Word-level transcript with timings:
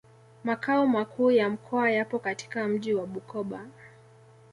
Makao 0.43 0.87
makuu 0.87 1.31
ya 1.31 1.49
mkoa 1.49 1.91
yapo 1.91 2.19
katika 2.19 2.67
mji 2.67 2.93
wa 2.93 3.07
Bukoba 3.07 3.67